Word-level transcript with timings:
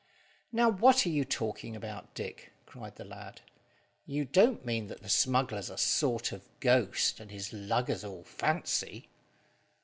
"Now, 0.51 0.67
what 0.67 1.05
are 1.05 1.09
you 1.11 1.23
talking 1.23 1.75
about, 1.75 2.15
Dick?" 2.15 2.53
cried 2.65 2.95
the 2.95 3.05
lad. 3.05 3.41
"You 4.07 4.25
don't 4.25 4.65
mean 4.65 4.87
that 4.87 5.03
the 5.03 5.09
smuggler's 5.09 5.69
a 5.69 5.77
sort 5.77 6.31
of 6.31 6.41
ghost, 6.59 7.19
and 7.19 7.29
his 7.29 7.53
lugger's 7.53 8.03
all 8.03 8.23
fancy?" 8.23 9.09